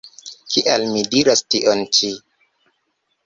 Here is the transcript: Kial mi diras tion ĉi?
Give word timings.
Kial 0.53 0.85
mi 0.93 1.03
diras 1.11 1.43
tion 1.55 1.83
ĉi? 1.99 2.09